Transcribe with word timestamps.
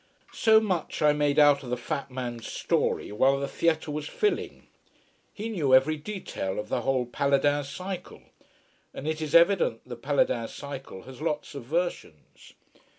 So 0.33 0.59
much 0.59 1.03
I 1.03 1.13
made 1.13 1.37
out 1.37 1.61
of 1.61 1.69
the 1.69 1.77
fat 1.77 2.09
man's 2.09 2.47
story, 2.47 3.11
while 3.11 3.39
the 3.39 3.47
theatre 3.47 3.91
was 3.91 4.07
filling. 4.09 4.65
He 5.31 5.47
knew 5.47 5.75
every 5.75 5.95
detail 5.95 6.57
of 6.57 6.69
the 6.69 6.81
whole 6.81 7.05
Paladin 7.05 7.63
cycle. 7.63 8.23
And 8.95 9.07
it 9.07 9.21
is 9.21 9.35
evident 9.35 9.81
the 9.87 9.95
Paladin 9.95 10.47
cycle 10.47 11.03
has 11.03 11.21
lots 11.21 11.53
of 11.53 11.65
versions. 11.65 12.53